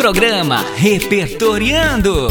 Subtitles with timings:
[0.00, 2.28] Programa Repertoriando.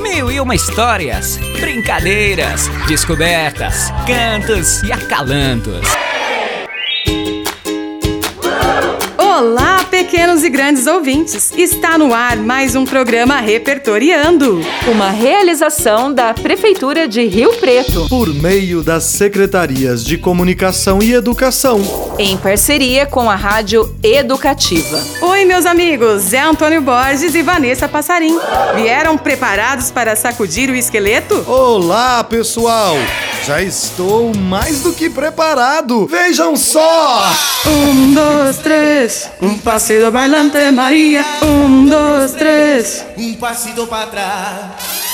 [0.00, 5.86] Mil e uma histórias, brincadeiras, descobertas, cantos e acalantos.
[9.18, 9.71] Olá,
[10.12, 11.50] pequenos e grandes ouvintes!
[11.56, 14.60] Está no ar mais um programa Repertoriando.
[14.86, 18.06] Uma realização da Prefeitura de Rio Preto.
[18.10, 21.80] Por meio das Secretarias de Comunicação e Educação.
[22.18, 25.02] Em parceria com a Rádio Educativa.
[25.22, 26.34] Oi, meus amigos!
[26.34, 28.38] É Antônio Borges e Vanessa Passarim.
[28.74, 31.42] Vieram preparados para sacudir o esqueleto?
[31.50, 32.96] Olá, pessoal!
[33.46, 36.06] Já estou mais do que preparado!
[36.06, 37.32] Vejam só!
[37.66, 39.30] Um, dois, três.
[39.40, 41.24] Um passeio bailante Maria.
[41.42, 43.04] Um, dois, três.
[43.16, 45.12] Um passito para trás.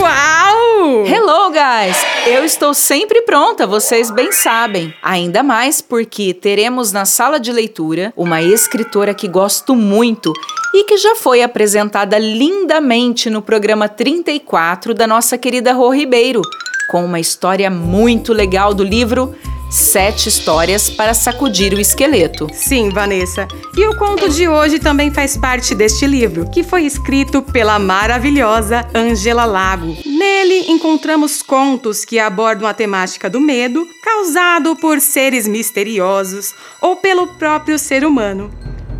[0.00, 1.06] Uau!
[1.06, 1.96] Hello, guys!
[2.26, 4.94] Eu estou sempre pronta, vocês bem sabem.
[5.02, 10.32] Ainda mais porque teremos na sala de leitura uma escritora que gosto muito
[10.74, 16.42] e que já foi apresentada lindamente no programa 34 da nossa querida Rô Ribeiro,
[16.90, 19.34] com uma história muito legal do livro
[19.70, 22.48] Sete Histórias para Sacudir o Esqueleto.
[22.54, 23.46] Sim, Vanessa.
[23.76, 28.86] E o conto de hoje também faz parte deste livro, que foi escrito pela maravilhosa
[28.94, 29.94] Angela Lago.
[30.06, 37.26] Nele encontramos contos que abordam a temática do medo causado por seres misteriosos ou pelo
[37.26, 38.50] próprio ser humano.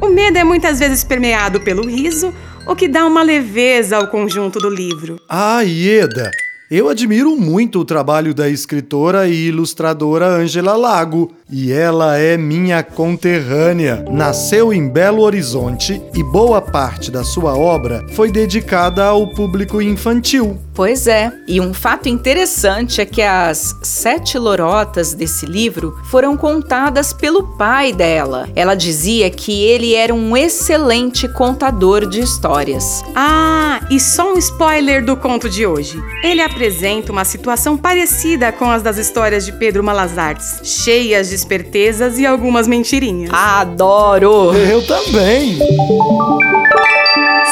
[0.01, 2.33] O medo é muitas vezes permeado pelo riso,
[2.67, 5.19] o que dá uma leveza ao conjunto do livro.
[5.29, 6.31] Ah, Ieda!
[6.71, 12.83] Eu admiro muito o trabalho da escritora e ilustradora Angela Lago, e ela é minha
[12.83, 14.05] conterrânea.
[14.11, 20.59] Nasceu em Belo Horizonte e boa parte da sua obra foi dedicada ao público infantil.
[20.75, 27.13] Pois é, e um fato interessante é que as sete lorotas desse livro foram contadas
[27.13, 28.49] pelo pai dela.
[28.55, 33.03] Ela dizia que ele era um excelente contador de histórias.
[33.17, 36.01] Ah, e só um spoiler do conto de hoje.
[36.23, 42.19] Ele apresenta uma situação parecida com as das histórias de Pedro Malazartes, cheias de espertezas
[42.19, 43.31] e algumas mentirinhas.
[43.33, 44.53] Adoro!
[44.55, 45.59] Eu também!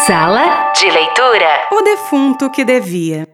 [0.06, 1.68] Sala de leitura.
[1.72, 3.26] O defunto que devia.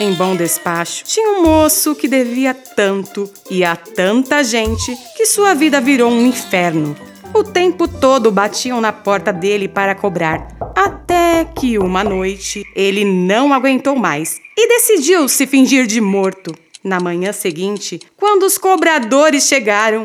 [0.00, 5.54] Em bom despacho, tinha um moço que devia tanto e a tanta gente que sua
[5.54, 6.96] vida virou um inferno.
[7.32, 13.52] O tempo todo batiam na porta dele para cobrar, até que uma noite ele não
[13.52, 16.63] aguentou mais e decidiu se fingir de morto.
[16.84, 20.04] Na manhã seguinte, quando os cobradores chegaram,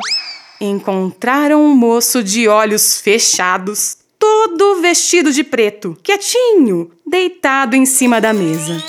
[0.62, 8.32] encontraram um moço de olhos fechados, todo vestido de preto, quietinho, deitado em cima da
[8.32, 8.82] mesa.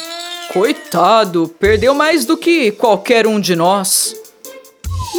[0.52, 4.14] Coitado, perdeu mais do que qualquer um de nós.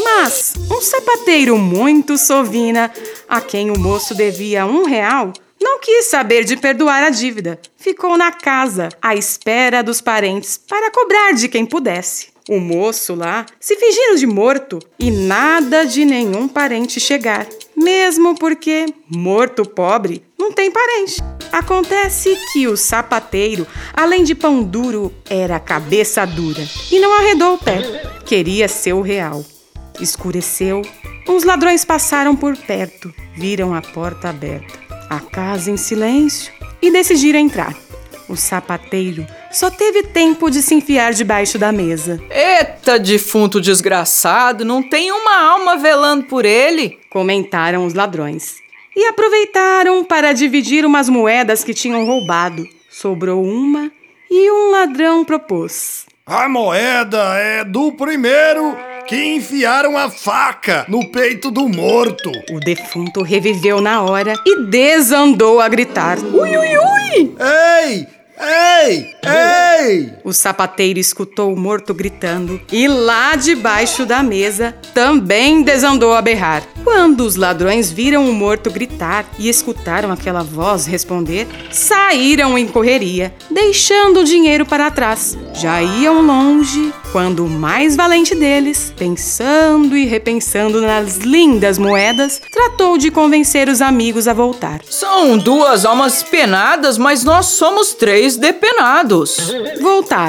[0.05, 2.89] Mas um sapateiro muito sovina,
[3.27, 7.59] a quem o moço devia um real, não quis saber de perdoar a dívida.
[7.75, 12.30] Ficou na casa, à espera dos parentes, para cobrar de quem pudesse.
[12.51, 17.47] O moço lá se fingiram de morto e nada de nenhum parente chegar.
[17.77, 21.23] Mesmo porque morto pobre não tem parente.
[21.49, 27.57] Acontece que o sapateiro, além de pão duro, era cabeça dura e não arredou o
[27.57, 27.79] pé.
[28.25, 29.45] Queria seu real.
[30.01, 30.81] Escureceu.
[31.29, 34.77] Uns ladrões passaram por perto, viram a porta aberta,
[35.09, 36.51] a casa em silêncio
[36.81, 37.73] e decidiram entrar.
[38.27, 42.21] O sapateiro só teve tempo de se enfiar debaixo da mesa.
[42.29, 46.99] Eita, defunto desgraçado, não tem uma alma velando por ele?
[47.09, 48.55] Comentaram os ladrões.
[48.95, 52.67] E aproveitaram para dividir umas moedas que tinham roubado.
[52.89, 53.91] Sobrou uma
[54.29, 56.05] e um ladrão propôs.
[56.25, 62.31] A moeda é do primeiro que enfiaram a faca no peito do morto.
[62.51, 66.17] O defunto reviveu na hora e desandou a gritar.
[66.19, 67.35] Ui, ui, ui!
[67.39, 67.93] Ei!
[67.93, 68.20] Ei!
[70.31, 76.63] O sapateiro escutou o morto gritando e lá debaixo da mesa também desandou a berrar.
[76.85, 83.35] Quando os ladrões viram o morto gritar e escutaram aquela voz responder, saíram em correria,
[83.49, 85.37] deixando o dinheiro para trás.
[85.53, 92.97] Já iam longe quando o mais valente deles, pensando e repensando nas lindas moedas, tratou
[92.97, 94.79] de convencer os amigos a voltar.
[94.89, 99.53] São duas almas penadas, mas nós somos três depenados.
[99.81, 100.20] Voltaram.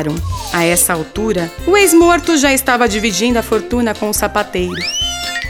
[0.55, 4.81] A essa altura, o ex-morto já estava dividindo a fortuna com o sapateiro.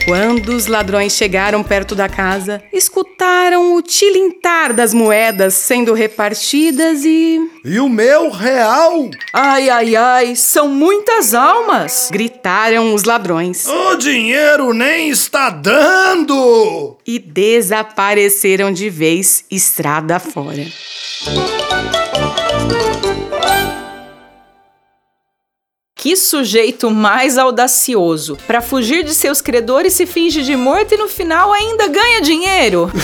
[0.05, 7.39] Quando os ladrões chegaram perto da casa, escutaram o tilintar das moedas sendo repartidas e.
[7.65, 9.09] E o meu real?
[9.33, 12.09] Ai, ai, ai, são muitas almas!
[12.11, 13.65] gritaram os ladrões.
[13.69, 16.97] O dinheiro nem está dando!
[17.06, 20.67] E desapareceram de vez estrada fora.
[26.03, 28.37] Que sujeito mais audacioso!
[28.45, 32.91] Para fugir de seus credores se finge de morto e no final ainda ganha dinheiro!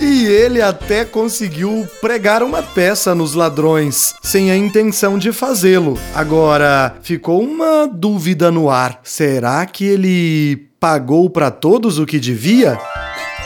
[0.00, 5.98] E ele até conseguiu pregar uma peça nos ladrões, sem a intenção de fazê-lo.
[6.14, 12.78] Agora, ficou uma dúvida no ar: será que ele pagou para todos o que devia?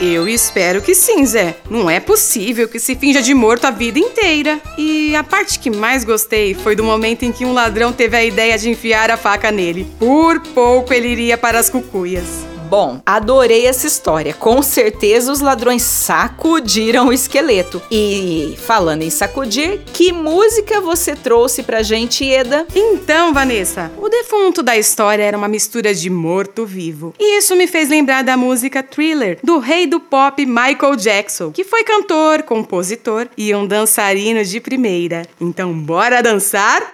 [0.01, 1.57] Eu espero que sim, Zé.
[1.69, 4.61] Não é possível que se finja de morto a vida inteira.
[4.77, 8.23] E a parte que mais gostei foi do momento em que um ladrão teve a
[8.23, 9.85] ideia de enfiar a faca nele.
[9.99, 12.47] Por pouco ele iria para as cucuias.
[12.69, 14.31] Bom, adorei essa história.
[14.31, 17.81] Com certeza os ladrões sacudiram o esqueleto.
[17.89, 22.67] E falando em sacudir, que música você trouxe pra gente, Eda?
[22.75, 27.15] Então, Vanessa, o defunto da história era uma mistura de morto-vivo.
[27.19, 31.63] E isso me fez lembrar da música Thriller, do rei do pop Michael Jackson, que
[31.63, 35.23] foi cantor, compositor e um dançarino de primeira.
[35.41, 36.91] Então, bora dançar?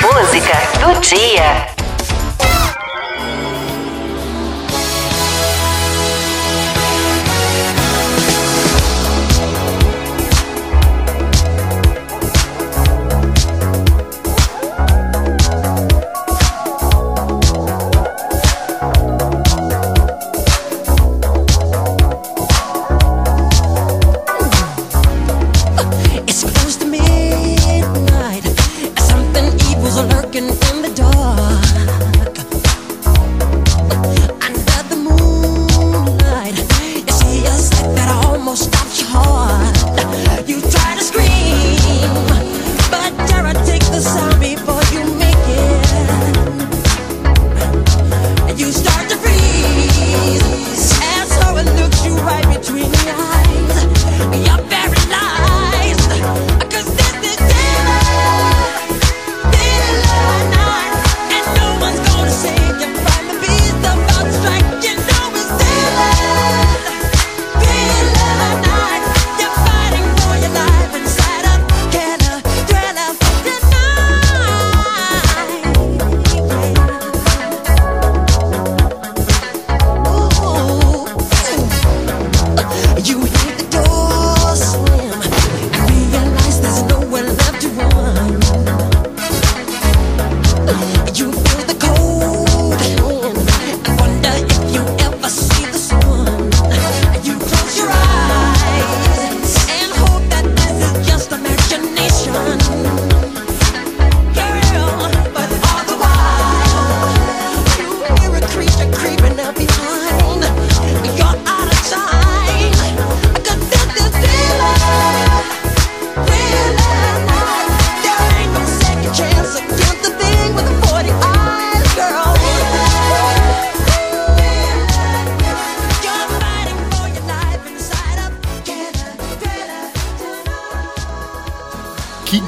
[0.00, 1.81] Música do dia.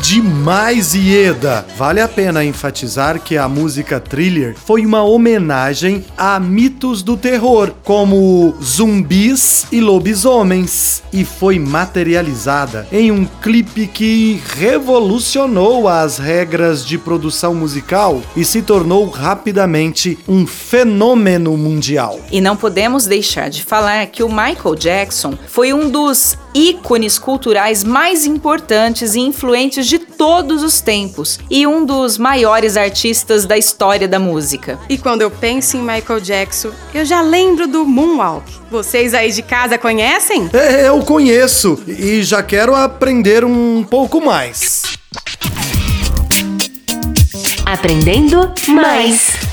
[0.04, 1.64] Demais, Ieda!
[1.78, 7.72] Vale a pena enfatizar que a música Thriller foi uma homenagem a mitos do terror,
[7.82, 16.98] como zumbis e lobisomens, e foi materializada em um clipe que revolucionou as regras de
[16.98, 22.20] produção musical e se tornou rapidamente um fenômeno mundial.
[22.30, 27.82] E não podemos deixar de falar que o Michael Jackson foi um dos ícones culturais
[27.82, 34.08] mais importantes e influentes de todos os tempos e um dos maiores artistas da história
[34.08, 34.78] da música.
[34.88, 38.50] E quando eu penso em Michael Jackson, eu já lembro do Moonwalk.
[38.70, 40.50] Vocês aí de casa conhecem?
[40.52, 44.82] É, eu conheço e já quero aprender um pouco mais.
[47.64, 49.43] Aprendendo mais.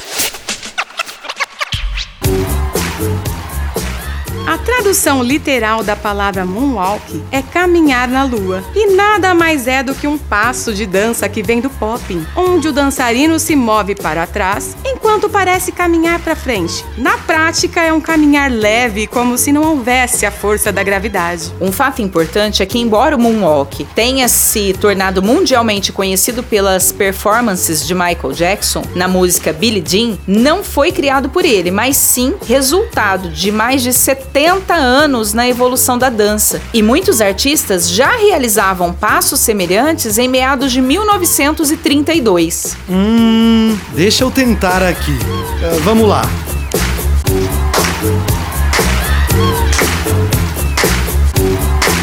[4.61, 8.63] Tradução literal da palavra moonwalk é caminhar na lua.
[8.75, 12.67] E nada mais é do que um passo de dança que vem do popping, onde
[12.67, 16.85] o dançarino se move para trás enquanto enquanto parece caminhar para frente.
[16.97, 21.51] Na prática, é um caminhar leve, como se não houvesse a força da gravidade.
[21.59, 27.85] Um fato importante é que, embora o Moonwalk tenha se tornado mundialmente conhecido pelas performances
[27.85, 33.29] de Michael Jackson na música Billie Jean, não foi criado por ele, mas sim resultado
[33.29, 36.61] de mais de 70 anos na evolução da dança.
[36.73, 42.75] E muitos artistas já realizavam passos semelhantes em meados de 1932.
[42.89, 45.17] Hum, deixa eu tentar aqui.
[45.63, 46.23] Ah, vamos lá.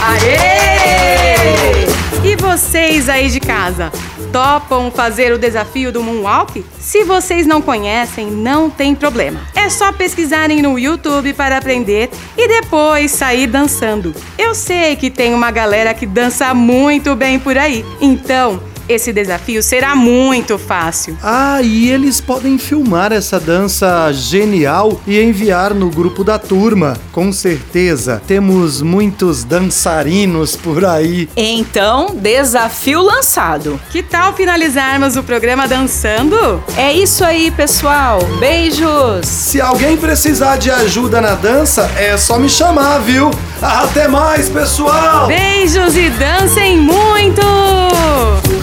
[0.03, 1.87] Aê!
[2.25, 3.91] E vocês aí de casa,
[4.33, 6.65] topam fazer o desafio do Moonwalk?
[6.79, 9.41] Se vocês não conhecem, não tem problema.
[9.55, 14.15] É só pesquisarem no YouTube para aprender e depois sair dançando.
[14.39, 19.63] Eu sei que tem uma galera que dança muito bem por aí, então esse desafio
[19.63, 21.17] será muito fácil.
[21.23, 26.97] Ah, e eles podem filmar essa dança genial e enviar no grupo da turma.
[27.13, 31.29] Com certeza, temos muitos dançarinos por aí.
[31.37, 33.81] Então, desafio lançado.
[33.91, 36.63] Que tal finalizarmos o programa dançando?
[36.77, 38.21] É isso aí, pessoal.
[38.41, 39.27] Beijos!
[39.27, 43.31] Se alguém precisar de ajuda na dança, é só me chamar, viu?
[43.61, 45.27] Até mais, pessoal!
[45.27, 47.43] Beijos e dancem muito!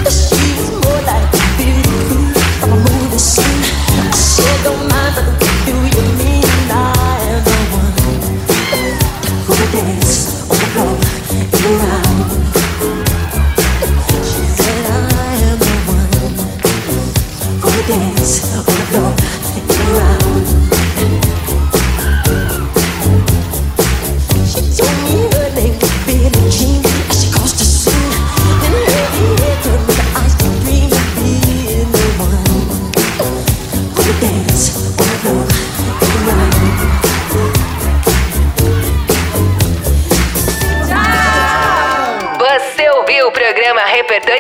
[0.07, 3.63] She's more like a beauty from a movie scene.
[3.97, 4.94] I sure don't